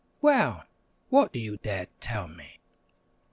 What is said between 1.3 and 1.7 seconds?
do you